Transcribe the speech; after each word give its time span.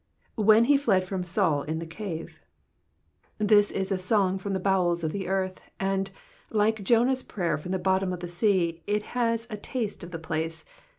When 0.41 0.63
he 0.63 0.77
fled 0.77 1.03
from 1.03 1.23
Saul 1.23 1.61
in 1.61 1.77
the 1.77 1.85
cave. 1.85 2.39
This 3.37 3.69
is 3.69 3.91
a 3.91 3.99
song 3.99 4.39
from 4.39 4.53
the 4.53 4.59
Imoels 4.59 5.03
of 5.03 5.11
the 5.11 5.27
earth, 5.27 5.61
and, 5.79 6.09
like 6.49 6.83
Jonah's 6.83 7.21
prayer 7.21 7.55
from 7.55 7.71
the 7.71 7.77
bottom 7.77 8.11
of 8.11 8.19
the 8.19 8.27
sea, 8.27 8.81
it 8.87 9.03
has 9.13 9.45
a 9.51 9.57
taste 9.57 10.03
of 10.03 10.09
the 10.09 10.17
place. 10.17 10.65